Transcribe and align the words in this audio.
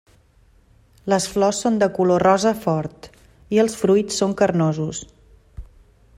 Les 1.13 1.27
flors 1.33 1.59
són 1.65 1.77
de 1.83 1.89
color 1.99 2.25
rosa 2.27 2.55
fort 2.65 3.07
i 3.57 3.63
els 3.65 3.79
fruits 3.83 4.19
són 4.23 4.35
carnosos. 4.43 5.05